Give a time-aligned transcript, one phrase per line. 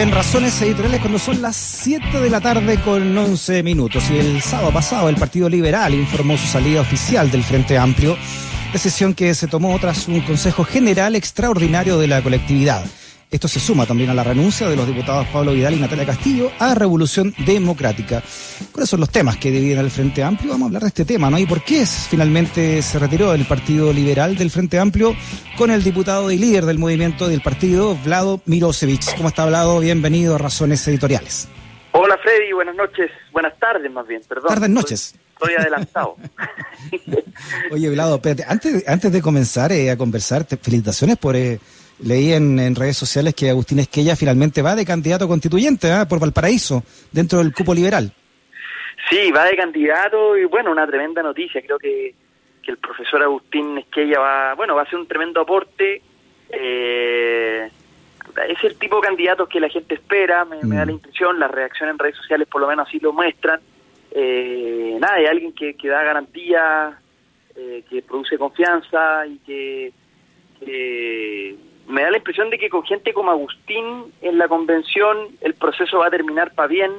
[0.00, 4.04] en Razones Editoriales cuando son las 7 de la tarde con 11 minutos.
[4.10, 8.16] Y el sábado pasado el Partido Liberal informó su salida oficial del Frente Amplio,
[8.72, 12.84] decisión que se tomó tras un Consejo General Extraordinario de la colectividad.
[13.34, 16.52] Esto se suma también a la renuncia de los diputados Pablo Vidal y Natalia Castillo
[16.60, 18.22] a Revolución Democrática.
[18.70, 20.52] ¿Cuáles son los temas que dividen al Frente Amplio?
[20.52, 21.38] Vamos a hablar de este tema, ¿no?
[21.40, 25.16] ¿Y por qué finalmente se retiró el Partido Liberal del Frente Amplio
[25.58, 29.16] con el diputado y líder del movimiento del partido, Vlado Mirosevich?
[29.16, 29.80] ¿Cómo está Vlado?
[29.80, 31.48] Bienvenido a Razones Editoriales.
[31.90, 34.46] Hola Freddy, buenas noches, buenas tardes más bien, perdón.
[34.46, 35.16] Tardes noches.
[35.32, 36.14] Estoy, adelantado.
[37.72, 41.34] Oye, Vlado, antes, antes de comenzar eh, a conversar, felicitaciones por...
[41.34, 41.58] Eh,
[42.00, 46.06] leí en, redes sociales que Agustín Esquella finalmente va de candidato constituyente ¿ah?
[46.08, 48.12] por Valparaíso, dentro del cupo liberal.
[49.08, 51.60] Sí, va de candidato y bueno, una tremenda noticia.
[51.62, 52.14] Creo que,
[52.62, 56.00] que el profesor Agustín Esquella va, bueno, va a hacer un tremendo aporte.
[56.50, 57.70] Eh,
[58.48, 60.90] es el tipo de candidatos que la gente espera, me, da la mm.
[60.90, 63.60] impresión, las reacciones en redes sociales por lo menos así lo muestran.
[64.10, 66.98] Eh, nada, hay alguien que, que da garantía,
[67.56, 69.92] eh, que produce confianza y que,
[70.60, 71.56] que
[71.86, 75.98] me da la impresión de que con gente como Agustín en la convención el proceso
[75.98, 76.92] va a terminar para bien,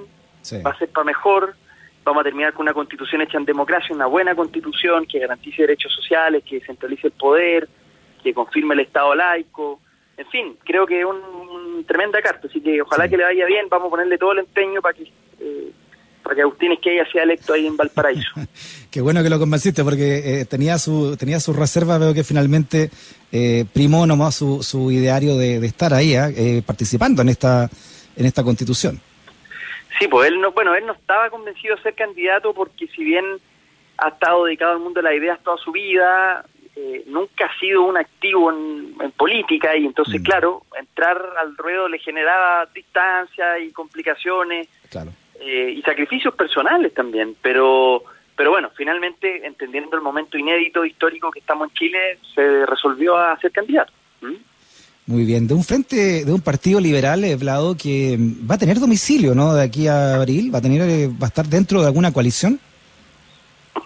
[0.65, 1.55] va a ser para mejor,
[2.03, 5.93] vamos a terminar con una constitución hecha en democracia, una buena constitución que garantice derechos
[5.93, 7.67] sociales, que centralice el poder,
[8.23, 9.79] que confirme el Estado laico,
[10.17, 13.67] en fin, creo que es un, tremenda carta, así que ojalá que le vaya bien,
[13.69, 15.11] vamos a ponerle todo el empeño para que
[16.25, 18.31] para que Agustín Esquella sea electo ahí en Valparaíso.
[18.91, 22.89] Qué bueno que lo convenciste, porque eh, tenía su tenía su reserva, veo que finalmente
[23.31, 26.29] eh, primó nomás su, su ideario de, estar ahí, ¿ah?
[26.35, 27.69] eh, participando en esta
[28.17, 28.99] en esta constitución.
[29.99, 33.23] Sí, pues él no, bueno, él no estaba convencido de ser candidato porque si bien
[33.97, 36.43] ha estado dedicado al mundo de las ideas toda su vida,
[36.75, 40.23] eh, nunca ha sido un activo en, política y entonces, mm.
[40.23, 44.67] claro, entrar al ruedo le generaba distancia y complicaciones.
[44.89, 48.03] Claro eh, y sacrificios personales también, pero
[48.35, 53.39] pero bueno, finalmente, entendiendo el momento inédito histórico que estamos en Chile, se resolvió a
[53.39, 53.93] ser candidato.
[55.07, 58.79] Muy bien, de un frente, de un partido liberal, he hablado que va a tener
[58.79, 59.53] domicilio, ¿no?
[59.53, 62.59] De aquí a abril, va a tener, eh, va a estar dentro de alguna coalición.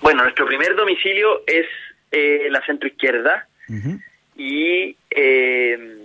[0.02, 1.66] Bueno, nuestro primer domicilio es
[2.12, 3.48] eh, la centroizquierda
[4.36, 5.99] y eh,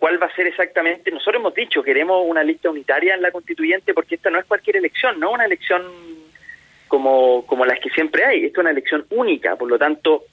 [0.00, 1.10] cuál va a ser exactamente.
[1.10, 4.76] Nosotros hemos dicho, queremos una lista unitaria en la constituyente porque esta no es cualquier
[4.76, 5.82] elección, no una elección
[6.88, 10.24] como, como las que siempre hay, esta es una elección única, por lo tanto,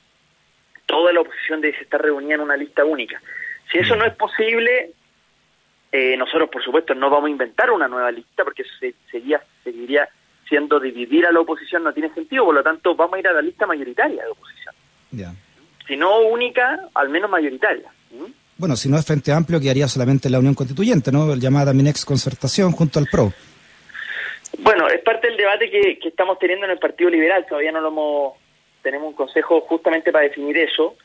[0.86, 3.22] toda la oposición debe estar reunida en una lista única.
[3.70, 4.92] Si eso no es posible,
[5.92, 8.72] eh, nosotros, por supuesto, no vamos a inventar una nueva lista porque eso
[9.12, 10.08] seguiría, seguiría
[10.48, 13.34] siendo dividir a la oposición, no tiene sentido, por lo tanto, vamos a ir a
[13.34, 14.76] la lista mayoritaria de oposición.
[15.86, 17.92] Si no única, al menos mayoritaria.
[18.58, 21.36] Bueno, si no es Frente Amplio, que haría solamente la Unión Constituyente, ¿no?
[21.36, 23.32] Llamada también ex concertación junto al PRO.
[24.60, 27.46] Bueno, es parte del debate que, estamos teniendo en el Partido Liberal.
[27.48, 28.34] Todavía no lo hemos.
[28.82, 30.96] Tenemos un consejo justamente para definir eso.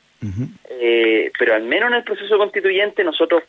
[0.70, 3.42] Eh, pero al menos en el proceso constituyente, nosotros.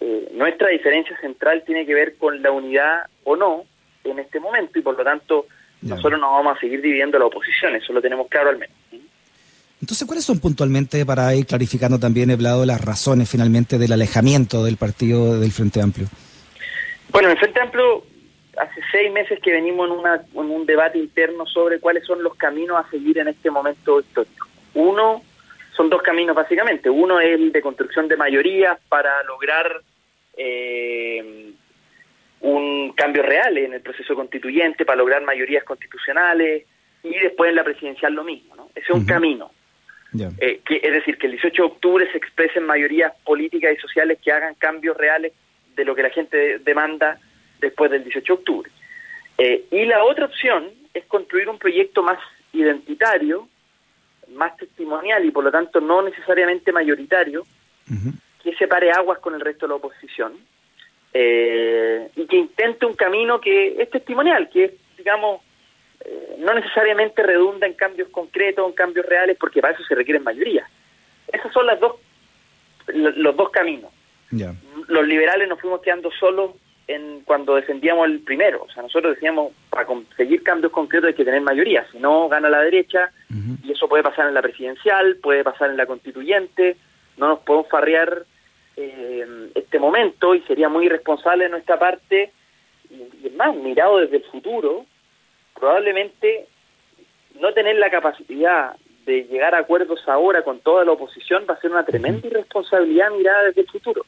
[0.00, 3.64] Eh, nuestra diferencia central tiene que ver con la unidad o no
[4.04, 5.46] en este momento y por lo tanto
[5.80, 7.74] nosotros no vamos a seguir dividiendo la oposición.
[7.74, 8.76] Eso lo tenemos claro al menos.
[9.82, 14.62] Entonces, ¿cuáles son puntualmente, para ir clarificando también, he hablado las razones finalmente del alejamiento
[14.62, 16.06] del partido del Frente Amplio?
[17.10, 18.04] Bueno, el Frente Amplio
[18.58, 22.36] hace seis meses que venimos en, una, en un debate interno sobre cuáles son los
[22.36, 24.46] caminos a seguir en este momento histórico.
[24.74, 25.20] Uno,
[25.76, 26.88] son dos caminos básicamente.
[26.88, 29.82] Uno es el de construcción de mayorías para lograr
[30.36, 31.50] eh,
[32.40, 36.66] un cambio real en el proceso constituyente, para lograr mayorías constitucionales
[37.02, 38.54] y después en la presidencial lo mismo.
[38.54, 38.68] ¿no?
[38.76, 39.50] Ese es un camino.
[40.38, 44.18] Eh, que, es decir, que el 18 de octubre se expresen mayorías políticas y sociales
[44.22, 45.32] que hagan cambios reales
[45.74, 47.18] de lo que la gente demanda
[47.60, 48.70] después del 18 de octubre.
[49.38, 52.18] Eh, y la otra opción es construir un proyecto más
[52.52, 53.48] identitario,
[54.34, 57.46] más testimonial y por lo tanto no necesariamente mayoritario,
[58.42, 60.32] que separe aguas con el resto de la oposición
[61.12, 65.42] eh, y que intente un camino que es testimonial, que es, digamos,
[66.04, 70.22] eh, no necesariamente redunda en cambios concretos, en cambios reales, porque para eso se requieren
[70.22, 70.68] mayoría.
[71.32, 71.94] Esos son las dos,
[72.88, 73.90] los dos caminos.
[74.88, 76.52] Los liberales nos fuimos quedando solos
[76.88, 78.64] en cuando defendíamos el primero.
[78.64, 82.48] O sea, nosotros decíamos, para conseguir cambios concretos hay que tener mayoría, si no gana
[82.48, 83.12] la derecha,
[83.62, 86.76] y eso puede pasar en la presidencial, puede pasar en la constituyente,
[87.16, 88.24] no nos podemos farrear
[88.76, 92.32] eh, este momento y sería muy irresponsable de nuestra parte,
[92.90, 94.86] y, y es más, mirado desde el futuro,
[95.54, 96.46] probablemente
[97.40, 98.74] no tener la capacidad
[99.06, 103.10] de llegar a acuerdos ahora con toda la oposición va a ser una tremenda irresponsabilidad
[103.10, 104.04] mirada desde el futuro.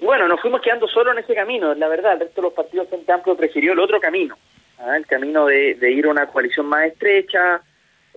[0.00, 2.88] bueno, nos fuimos quedando solo en ese camino, la verdad, el resto de los partidos
[2.88, 4.36] Frente Amplio prefirió el otro camino,
[4.78, 4.96] ¿ah?
[4.96, 7.62] el camino de, ir a una coalición más estrecha,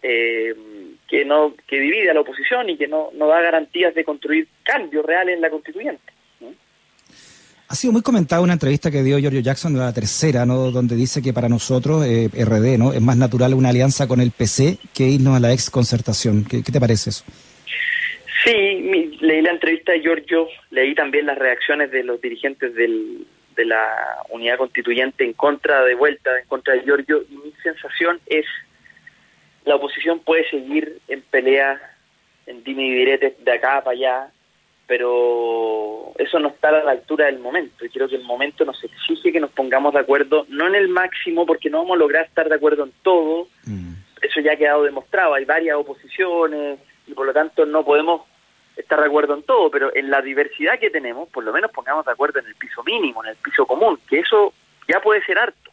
[0.02, 0.56] eh,
[1.08, 4.48] que no que divide a la oposición y que no, no da garantías de construir
[4.64, 6.15] cambios reales en la constituyente.
[7.68, 10.70] Ha sido muy comentada una entrevista que dio Giorgio Jackson, la tercera, ¿no?
[10.70, 12.94] donde dice que para nosotros, eh, RD, ¿no?
[12.94, 16.46] es más natural una alianza con el PC que irnos a la ex concertación.
[16.46, 17.26] ¿Qué, te parece eso?
[18.44, 23.26] Sí, leí la entrevista de Giorgio, leí también las reacciones de los dirigentes del,
[23.56, 23.88] de la
[24.30, 28.46] unidad constituyente en contra de vuelta, en contra de Giorgio, y mi sensación es
[29.66, 31.82] la oposición puede seguir en pelea,
[32.46, 34.32] en dime y de acá para allá,
[34.88, 37.86] pero eso no está a la altura del momento.
[37.86, 40.88] Y creo que el momento nos exige que nos pongamos de acuerdo, no en el
[40.90, 43.48] máximo, porque no vamos a lograr estar de acuerdo en todo.
[43.66, 43.94] Mm.
[44.22, 45.34] Eso ya ha quedado demostrado.
[45.34, 48.22] Hay varias oposiciones y por lo tanto no podemos
[48.76, 52.06] estar de acuerdo en todo, pero en la diversidad que tenemos, por lo menos pongamos
[52.06, 54.54] de acuerdo en el piso mínimo, en el piso común, que eso
[54.88, 55.72] ya puede ser harto.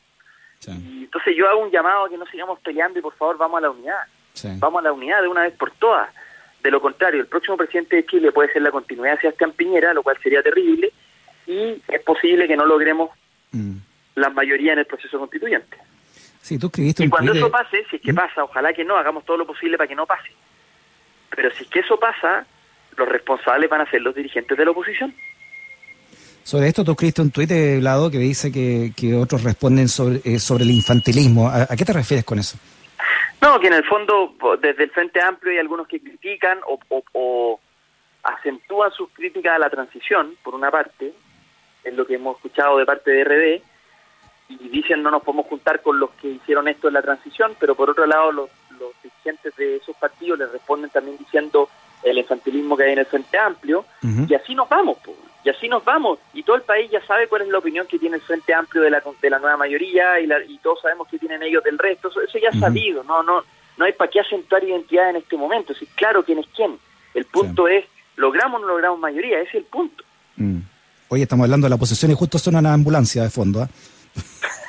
[0.68, 3.62] entonces yo hago un llamado a que no sigamos peleando y por favor vamos a
[3.62, 4.04] la unidad.
[4.58, 6.08] Vamos a la unidad de una vez por todas.
[6.62, 9.92] De lo contrario, el próximo presidente de Chile puede ser la continuidad de Sebastián Piñera,
[9.92, 10.92] lo cual sería terrible,
[11.46, 13.10] y es posible que no logremos
[13.50, 13.76] mm.
[14.14, 15.76] la mayoría en el proceso constituyente.
[16.40, 18.16] Sí, tú escribiste y cuando eso pase, si es que ¿Mm?
[18.16, 20.30] pasa, ojalá que no, hagamos todo lo posible para que no pase.
[21.34, 22.46] Pero si es que eso pasa,
[22.96, 25.14] los responsables van a ser los dirigentes de la oposición.
[26.44, 30.20] Sobre esto tú escribiste un tuit de lado que dice que, que otros responden sobre,
[30.24, 31.48] eh, sobre el infantilismo.
[31.48, 32.58] ¿A, qué te refieres con eso?
[33.42, 37.60] No, que en el fondo desde el Frente Amplio hay algunos que critican o,
[38.22, 41.12] acentúan sus críticas a la transición, por una parte,
[41.82, 43.62] es lo que hemos escuchado de parte de RD,
[44.48, 47.74] y dicen no nos podemos juntar con los que hicieron esto en la transición, pero
[47.74, 51.68] por otro lado los, los dirigentes de esos partidos les responden también diciendo
[52.04, 53.84] el infantilismo que hay en el Frente Amplio,
[54.28, 54.98] y así nos vamos,
[55.42, 58.00] y así nos vamos, y todo el país ya sabe cuál es la opinión que
[58.00, 61.16] tiene el Frente Amplio de la, de la nueva mayoría, y, y todos sabemos que
[61.16, 63.44] tienen ellos del resto, eso, ya es sabido, no, no,
[63.76, 66.76] no hay para qué acentuar identidad en este momento, es claro quién es quién,
[67.14, 67.84] el punto es,
[68.16, 70.02] logramos o no logramos mayoría, ese es el punto.
[70.36, 70.58] Mm.
[71.08, 73.68] Hoy estamos hablando de la posesión y justo suena una ambulancia de fondo, ¿ah?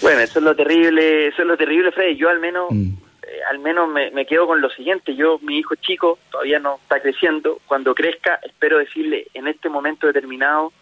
[0.00, 2.68] bueno, eso es lo terrible, eso es lo terrible, Freddy, yo al menos...
[2.70, 3.07] Mm.
[3.28, 6.76] Eh, al menos me, me, quedo con lo siguiente, yo, mi hijo chico, todavía no
[6.82, 10.72] está creciendo, cuando crezca, espero decirle, en este momento determinado,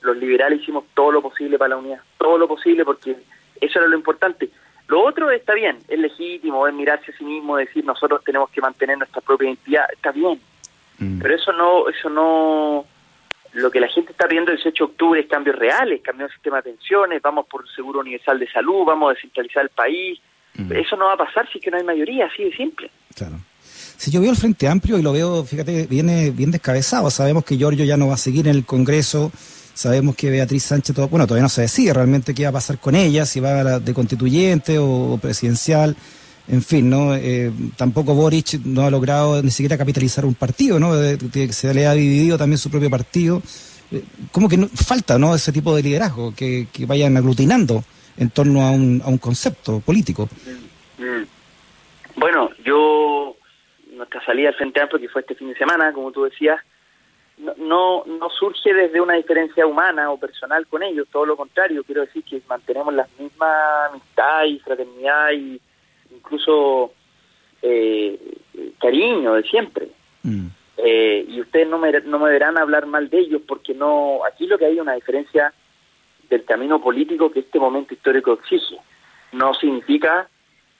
[0.00, 3.16] los liberales hicimos todo lo posible para la unidad, todo lo posible, porque
[3.60, 4.50] eso era lo importante.
[4.88, 8.60] Lo otro está bien, es legítimo, es mirarse a sí mismo, decir nosotros tenemos que
[8.60, 10.40] mantener nuestra propia identidad, está bien,
[10.98, 11.20] mm.
[11.20, 12.84] pero eso no, eso no,
[13.52, 16.34] lo que la gente está viendo el 18 de octubre es cambios reales, cambios el
[16.34, 20.20] sistema de pensiones, vamos por seguro universal de salud, vamos a descentralizar el país,
[20.54, 20.72] Mm.
[20.72, 22.90] Eso no va a pasar si es que no hay mayoría, así de simple.
[23.14, 23.38] Claro.
[23.96, 27.08] Si yo veo el Frente Amplio y lo veo, fíjate, viene bien descabezado.
[27.10, 29.30] Sabemos que Giorgio ya no va a seguir en el Congreso.
[29.74, 32.94] Sabemos que Beatriz Sánchez, bueno, todavía no se decide realmente qué va a pasar con
[32.94, 35.96] ella, si va a la de constituyente o, presidencial.
[36.48, 37.14] En fin, ¿no?
[37.14, 40.90] Eh, tampoco Boric no ha logrado ni siquiera capitalizar un partido, ¿no?
[41.32, 43.40] que se le ha dividido también su propio partido.
[43.92, 44.02] Eh,
[44.32, 45.34] como que no, falta, ¿no?
[45.34, 47.84] Ese tipo de liderazgo, que, que vayan aglutinando
[48.16, 50.28] en torno a un, a un concepto político.
[50.98, 51.24] Mm.
[52.16, 53.36] Bueno, yo,
[53.94, 56.60] nuestra salida al Frente Amplio, que fue este fin de semana, como tú decías,
[57.56, 62.02] no, no, surge desde una diferencia humana o personal con ellos, todo lo contrario, quiero
[62.02, 65.60] decir que mantenemos la misma amistad y fraternidad y
[66.14, 66.92] incluso
[67.62, 68.18] eh,
[68.78, 69.88] cariño de siempre.
[70.22, 70.46] Mm.
[70.76, 74.46] Eh, y ustedes no me, no me verán hablar mal de ellos porque no aquí
[74.46, 75.52] lo que hay es una diferencia
[76.36, 78.76] del camino político que este momento histórico exige.
[79.32, 80.28] No significa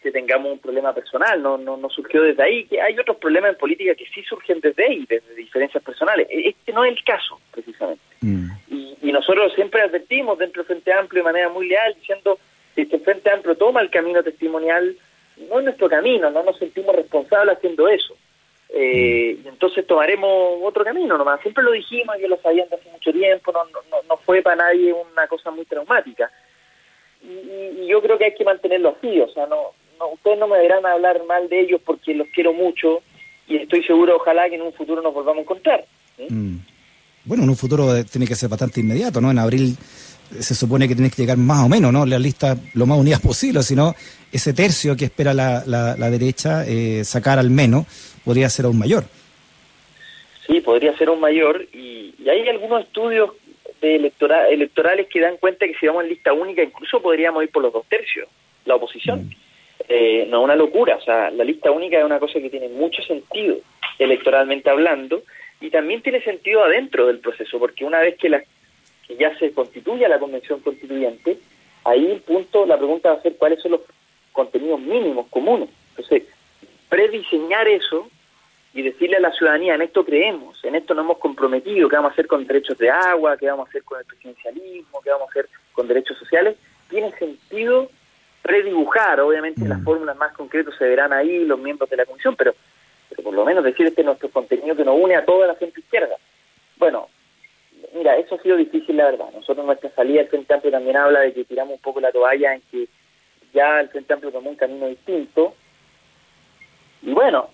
[0.03, 3.53] que tengamos un problema personal, no, no, no surgió desde ahí, que hay otros problemas
[3.53, 6.27] en política que sí surgen desde ahí, desde diferencias personales.
[6.29, 8.03] E-, este no es el caso, precisamente.
[8.21, 8.51] Mm.
[8.69, 12.39] Y, y, nosotros siempre advertimos dentro del Frente Amplio de manera muy leal, diciendo
[12.75, 14.97] que este Frente Amplio toma el camino testimonial,
[15.49, 18.17] no es nuestro camino, no nos sentimos responsables haciendo eso.
[18.75, 21.41] Eh, y entonces tomaremos otro camino nomás.
[21.43, 24.57] Siempre lo dijimos, yo lo sabían desde hace mucho tiempo, no, no, no fue para
[24.57, 26.31] nadie una cosa muy traumática.
[27.23, 30.57] Y, yo creo que hay que mantenerlo así, o sea, no, no, ustedes no me
[30.57, 33.03] deberán hablar mal de ellos porque los quiero mucho
[33.47, 35.85] y estoy seguro, ojalá que en un futuro nos volvamos a encontrar.
[36.17, 36.57] Mm.
[37.25, 39.31] Bueno, en un futuro eh, tiene que ser bastante inmediato, ¿no?
[39.31, 39.77] En abril
[40.33, 42.05] eh, se supone que tiene que llegar más o menos, ¿no?
[42.05, 43.95] La lista lo más unidas posible, sino
[44.33, 47.87] ese tercio que espera la, la, derecha eh, sacar al menos
[48.25, 49.05] podría ser aún mayor.
[50.47, 53.31] Sí, podría ser aún mayor y, hay algunos estudios
[53.81, 57.63] de electorales que dan cuenta que si vamos en lista única incluso podríamos ir por
[57.63, 58.29] los dos tercios,
[58.65, 59.25] la oposición.
[59.25, 59.31] Mm.
[59.89, 62.69] Eh, no es una locura, o sea, la lista única es una cosa que tiene
[62.69, 63.57] mucho sentido
[63.99, 65.23] electoralmente hablando
[65.63, 68.43] y también tiene sentido adentro del proceso, porque una vez que, la,
[69.07, 71.39] que ya se constituya la convención constituyente,
[71.85, 73.81] ahí el punto, la pregunta va a ser cuáles son los
[74.33, 75.69] contenidos mínimos comunes.
[75.91, 76.25] Entonces,
[76.89, 78.09] prediseñar eso
[78.75, 82.11] y decirle a la ciudadanía, en esto creemos, en esto nos hemos comprometido, qué vamos
[82.11, 85.29] a hacer con derechos de agua, qué vamos a hacer con el presidencialismo, qué vamos
[85.29, 86.57] a hacer con derechos sociales,
[86.91, 87.89] tiene sentido
[88.43, 89.85] predibujar, obviamente las mm.
[89.85, 92.55] fórmulas más concretas se verán ahí los miembros de la comisión, pero,
[93.15, 95.55] pero por lo menos decir este es nuestro contenido que nos une a toda la
[95.55, 96.17] gente izquierda.
[96.77, 97.09] Bueno,
[97.95, 99.27] mira, eso ha sido difícil la verdad.
[99.35, 102.55] Nosotros nuestra salida del Frente Amplio también habla de que tiramos un poco la toalla
[102.55, 102.89] en que
[103.53, 105.55] ya el Frente Amplio tomó un camino distinto.
[107.03, 107.49] Y bueno,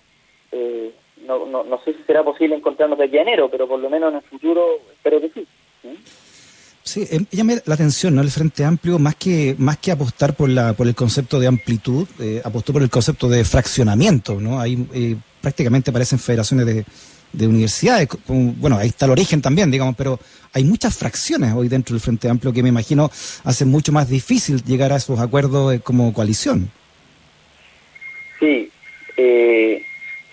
[0.51, 0.91] eh,
[1.25, 3.89] no, no, no sé si será posible encontrarnos de aquí a enero, pero por lo
[3.89, 5.47] menos en el futuro espero que sí.
[6.89, 8.21] Sí, eh, llama la atención, ¿no?
[8.21, 12.07] El Frente Amplio, más que, más que apostar por, la, por el concepto de amplitud,
[12.19, 14.59] eh, apostó por el concepto de fraccionamiento, ¿no?
[14.59, 16.85] Ahí eh, prácticamente parecen federaciones de,
[17.33, 18.07] de universidades.
[18.27, 20.19] bueno, ahí está el origen también, digamos, pero
[20.53, 23.09] hay muchas fracciones hoy dentro del Frente Amplio que me imagino
[23.43, 26.69] hacen mucho más difícil llegar a esos acuerdos eh, como coalición.
[28.39, 28.71] Sí,
[29.17, 29.85] eh,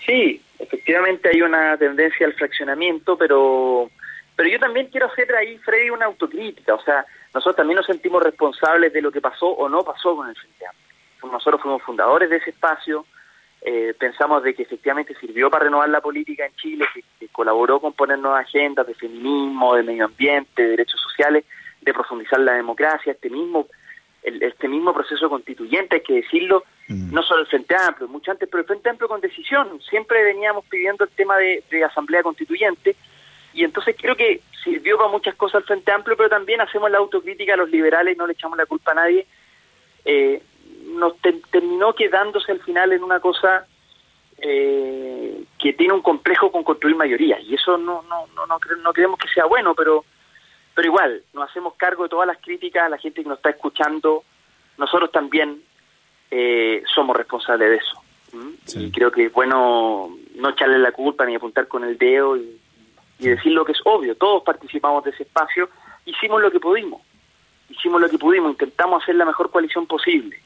[0.05, 3.89] sí, efectivamente hay una tendencia al fraccionamiento, pero
[4.35, 6.75] pero yo también quiero hacer ahí, Freddy, una autocrítica.
[6.75, 10.29] O sea, nosotros también nos sentimos responsables de lo que pasó o no pasó con
[10.29, 11.31] el Frente Amplio.
[11.31, 13.05] Nosotros fuimos fundadores de ese espacio,
[13.61, 17.93] eh, pensamos de que efectivamente sirvió para renovar la política en Chile, que, colaboró con
[17.93, 21.45] poner nuevas agendas de feminismo, de medio ambiente, de derechos sociales,
[21.81, 23.67] de profundizar la democracia, este mismo
[24.23, 27.13] este mismo proceso constituyente, hay que decirlo, mm.
[27.13, 29.79] no solo el Frente Amplio, mucho antes, pero el Frente Amplio con decisión.
[29.89, 32.95] Siempre veníamos pidiendo el tema de, Asamblea Constituyente
[33.53, 36.97] y entonces creo que sirvió para muchas cosas el Frente Amplio, pero también hacemos la
[36.97, 39.25] autocrítica a los liberales, no le echamos la culpa a nadie.
[40.03, 40.41] Eh,
[40.87, 41.13] nos
[41.51, 43.65] terminó quedándose al final en una cosa
[44.39, 48.93] eh, que tiene un complejo con construir mayoría y eso no no no no, no
[48.93, 50.05] creemos que sea bueno pero
[50.75, 53.49] pero igual nos hacemos cargo de todas las críticas a la gente que nos está
[53.49, 54.23] escuchando
[54.77, 55.61] nosotros también
[56.29, 61.35] eh, somos responsables de eso y creo que es bueno no echarle la culpa ni
[61.35, 62.61] apuntar con el dedo y,
[63.19, 65.69] y decir lo que es obvio todos participamos de ese espacio
[66.05, 67.01] hicimos lo que pudimos
[67.69, 70.39] hicimos lo que pudimos intentamos hacer la mejor coalición posible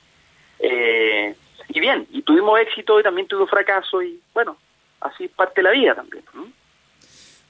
[0.62, 1.36] eh,
[1.70, 4.58] y bien, y tuvimos éxito y también tuvimos fracaso y bueno,
[5.00, 6.24] así parte de la vida también.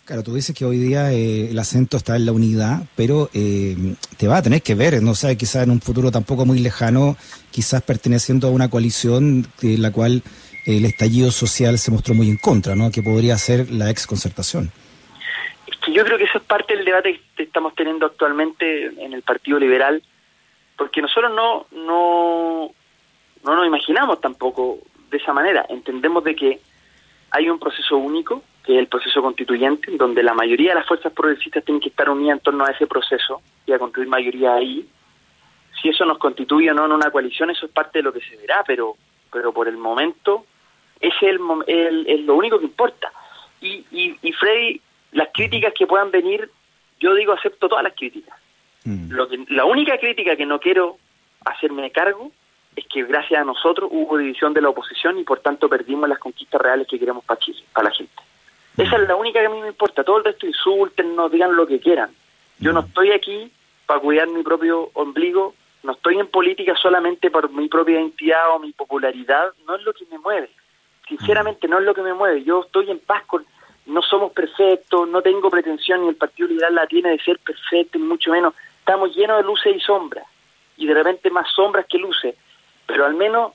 [0.06, 3.76] Claro, tú dices que hoy día eh, el acento está en la unidad, pero eh,
[4.18, 7.16] te va a tener que ver, no sé, quizás en un futuro tampoco muy lejano,
[7.52, 10.24] quizás perteneciendo a una coalición de la cual
[10.66, 12.92] el estallido social se mostró muy en contra, ¿no?
[12.92, 14.72] Que podría ser la ex concertación.
[15.68, 19.14] Es que yo creo que eso es parte del debate que estamos teniendo actualmente en
[19.14, 20.04] el Partido Liberal,
[20.78, 22.72] porque nosotros no, no,
[23.44, 24.80] no nos imaginamos tampoco
[25.10, 25.66] de esa manera.
[25.70, 26.60] Entendemos de que
[27.32, 31.12] hay un proceso único, que es el proceso constituyente, donde la mayoría de las fuerzas
[31.14, 34.88] progresistas tienen que estar unidas en torno a ese proceso y a construir mayoría ahí.
[35.82, 38.22] Si eso nos constituye o no en una coalición, eso es parte de lo que
[38.22, 38.96] se verá, pero
[39.32, 40.46] pero por el momento
[41.00, 43.12] ese es el, lo único que importa.
[43.60, 44.82] Y, y, y Freddy,
[45.14, 46.50] las críticas que puedan venir,
[47.00, 48.38] yo digo acepto todas las críticas.
[48.84, 49.12] Mm.
[49.12, 50.98] Lo que, la única crítica que no quiero
[51.46, 52.32] hacerme cargo
[52.76, 56.20] es que gracias a nosotros hubo división de la oposición y por tanto perdimos las
[56.20, 58.22] conquistas reales que queremos para Chile, para la gente.
[58.78, 60.04] Esa es la única que a mí me importa.
[60.04, 62.12] Todo el resto insulten, no digan lo que quieran.
[62.60, 63.52] Yo no estoy aquí
[63.86, 68.60] para cuidar mi propio ombligo, no estoy en política solamente por mi propia identidad o
[68.60, 70.50] mi popularidad, no es lo que me mueve.
[71.08, 72.44] Sinceramente no es lo que me mueve.
[72.44, 73.46] Yo estoy en paz con...
[73.88, 77.98] No somos perfectos, no tengo pretensión, ni el Partido Liberal la tiene de ser perfecto,
[77.98, 78.54] ni mucho menos.
[78.78, 80.26] Estamos llenos de luces y sombras,
[80.78, 82.36] y de repente más sombras que luces
[82.86, 83.54] pero al menos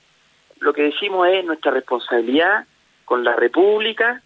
[0.59, 2.65] lo que decimos es nuestra responsabilidad
[3.05, 4.21] con la República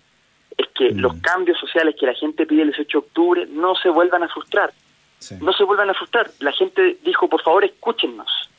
[0.57, 0.99] es que mm.
[0.99, 4.27] los cambios sociales que la gente pide el 18 de octubre no se vuelvan a
[4.27, 4.71] frustrar.
[5.39, 6.31] No se vuelvan a frustrar.
[6.39, 8.49] La gente dijo, por favor, escúchennos.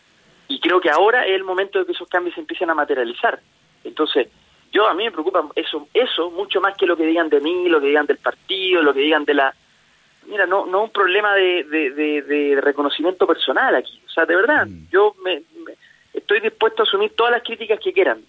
[0.47, 3.41] Y creo que ahora es el momento de que esos cambios se empiecen a materializar.
[3.83, 4.29] Entonces,
[4.71, 7.69] yo a mí me preocupa eso, eso mucho más que lo que digan de mí,
[7.69, 9.55] lo que digan del partido, lo que digan de la...
[10.27, 14.01] Mira, no no un problema de, de, reconocimiento personal aquí.
[14.07, 14.89] O sea, de verdad, mm.
[14.91, 15.43] yo me,
[16.33, 18.21] estoy dispuesto a asumir todas las críticas que quieran.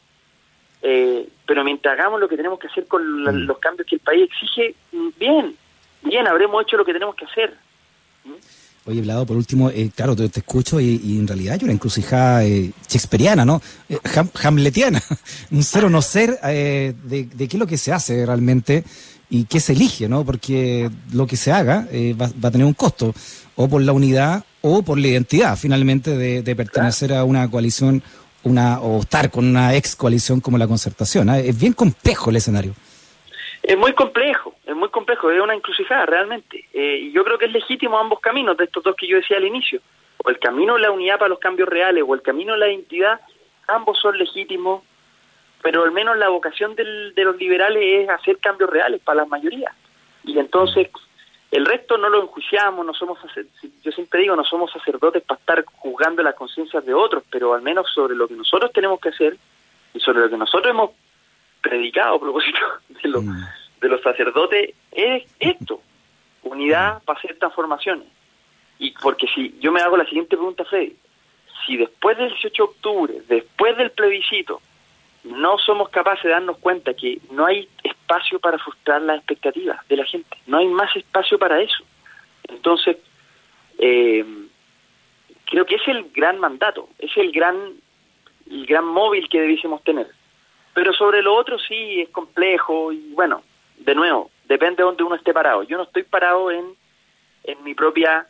[0.82, 3.48] Eh, pero mientras hagamos lo que tenemos que hacer con mm.
[3.48, 4.76] los cambios que el país exige,
[5.18, 5.56] bien,
[6.04, 7.54] bien, habremos hecho lo que tenemos que hacer.
[8.26, 8.32] ¿Mm?
[8.86, 12.74] Oye, Vlado, por último, eh, claro, te, escucho y, en realidad hay una encrucijada eh,
[12.90, 13.62] shakespeariana, ¿no?
[13.88, 13.98] Eh,
[14.44, 15.02] hamletiana,
[15.52, 18.84] un ser o no ser de, de, qué es lo que se hace realmente
[19.30, 20.26] y qué se elige, ¿no?
[20.26, 21.88] Porque lo que se haga
[22.20, 23.14] va, va, a tener un costo,
[23.56, 28.02] o por la unidad o por la identidad finalmente de, pertenecer a una coalición
[28.44, 31.30] una o estar con una ex coalición como la concertación.
[31.30, 31.38] ¿ah?
[31.38, 32.74] Es bien complejo el escenario.
[33.62, 36.66] Es muy complejo, es muy complejo, es una encrucijada realmente.
[36.74, 39.38] Eh, y yo creo que es legítimo ambos caminos, de estos dos que yo decía
[39.38, 39.82] al inicio.
[40.24, 42.70] O el camino de la unidad para los cambios reales, o el camino de la
[42.70, 43.20] identidad,
[43.68, 44.84] ambos son legítimos,
[45.62, 49.28] pero al menos la vocación del, de los liberales es hacer cambios reales para las
[49.30, 49.74] mayorías.
[50.26, 50.90] Y entonces
[51.54, 53.20] el resto no lo enjuiciamos, no somos,
[53.84, 57.62] yo siempre digo, no somos sacerdotes para estar juzgando las conciencias de otros, pero al
[57.62, 59.38] menos sobre lo que nosotros tenemos que hacer
[59.94, 60.90] y sobre lo que nosotros hemos
[61.62, 62.58] predicado a propósito
[63.04, 63.44] de los, mm.
[63.82, 65.80] de los sacerdotes es esto,
[66.42, 68.08] unidad para hacer transformaciones.
[68.80, 70.96] Y porque si yo me hago la siguiente pregunta, Freddy,
[71.68, 74.60] si después del 18 de octubre, después del plebiscito,
[75.24, 79.98] no somos capaces de darnos cuenta que no hay espacio para frustrar las expectativas de
[79.98, 81.84] la gente, no hay más espacio para eso.
[82.50, 82.98] Entonces,
[83.78, 84.26] eh,
[85.46, 87.56] creo que es el gran mandato, es el gran,
[88.50, 90.08] el gran móvil que debiésemos tener.
[90.74, 93.44] Pero sobre lo otro sí es complejo y bueno,
[93.78, 95.64] de nuevo, depende de donde uno esté parado.
[95.64, 96.76] Yo no estoy parado en,
[97.44, 98.28] en mi propia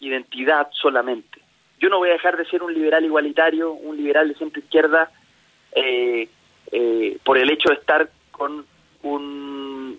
[0.00, 1.40] identidad solamente.
[1.78, 5.10] Yo no voy a dejar de ser un liberal igualitario, un liberal de centro izquierda,
[5.72, 6.28] eh,
[6.72, 8.64] eh, por el hecho de estar con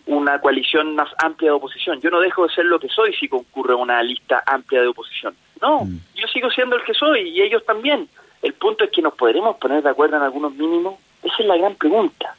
[0.05, 2.01] una coalición más amplia de oposición.
[2.01, 5.36] Yo no dejo de ser lo que soy si concurre una lista amplia de oposición.
[5.62, 6.00] No, mm.
[6.15, 8.09] yo sigo siendo el que soy y ellos también.
[8.41, 10.95] El punto es que nos podremos poner de acuerdo en algunos mínimos.
[11.24, 12.36] Esa es la gran pregunta.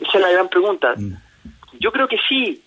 [0.00, 0.94] Esa es la gran pregunta.
[0.96, 1.14] Mm.
[1.80, 2.62] Yo creo que sí,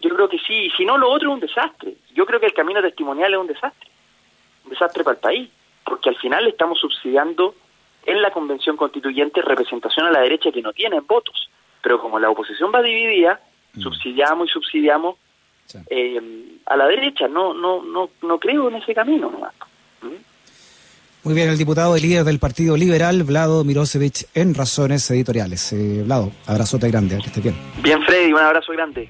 [0.00, 0.70] yo creo que sí.
[0.76, 1.94] Si no, lo otro es un desastre.
[2.14, 3.90] Yo creo que el camino testimonial es un desastre.
[4.64, 5.50] Un desastre para el país.
[5.84, 7.54] Porque al final estamos subsidiando
[8.06, 11.50] en la convención constituyente representación a la derecha que no tienen votos.
[11.82, 13.40] Pero como la oposición va dividida,
[13.74, 13.80] mm.
[13.80, 15.16] subsidiamos y subsidiamos
[15.90, 16.20] eh,
[16.66, 17.28] a la derecha.
[17.28, 19.30] No, no, no, no creo en ese camino
[20.02, 20.34] ¿Mm?
[21.24, 25.72] Muy bien, el diputado y líder del Partido Liberal, Vlado Mirosevich, en Razones Editoriales.
[25.72, 27.56] Eh, Vlado, abrazote grande, que esté bien.
[27.82, 29.08] Bien, Freddy, un abrazo grande.